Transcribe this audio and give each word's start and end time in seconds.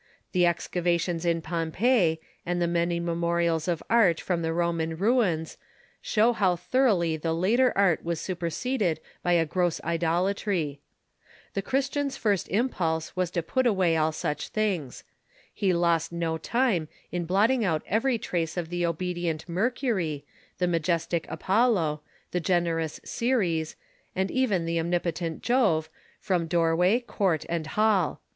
The 0.31 0.47
excavations 0.47 1.25
in 1.25 1.43
Pompeii, 1.43 2.19
and 2.43 2.59
the 2.59 2.65
many 2.65 2.99
memo 2.99 3.33
rials 3.33 3.67
of 3.67 3.83
art 3.87 4.19
from 4.19 4.41
the 4.41 4.51
Roman 4.51 4.97
ruins, 4.97 5.59
show 6.01 6.33
how 6.33 6.55
thoroughly 6.55 7.17
the 7.17 7.35
later 7.35 7.71
art 7.75 8.03
was 8.03 8.19
superseded 8.19 8.99
by 9.21 9.33
a 9.33 9.45
gross 9.45 9.79
idolatry. 9.83 10.81
The 11.53 11.61
Christian's 11.61 12.17
first 12.17 12.49
impulse 12.49 13.15
was 13.15 13.29
to 13.29 13.43
put 13.43 13.67
away 13.67 13.95
all 13.95 14.11
such 14.11 14.47
things. 14.47 15.03
He 15.53 15.71
lost 15.71 16.11
no 16.11 16.39
time 16.39 16.87
in 17.11 17.25
blotting 17.25 17.63
out 17.63 17.83
every 17.85 18.17
trace 18.17 18.57
of 18.57 18.69
the 18.69 18.83
obedient 18.87 19.47
Mercury, 19.47 20.25
the 20.57 20.65
majestic 20.65 21.27
Apollo, 21.29 22.01
the 22.31 22.39
generous 22.39 22.99
Ceres, 23.05 23.75
and 24.15 24.31
even 24.31 24.65
the 24.65 24.79
omnipotent 24.79 25.43
Jove, 25.43 25.89
from 26.19 26.47
doorway, 26.47 27.01
court, 27.01 27.45
and 27.47 27.67
hall. 27.67 28.19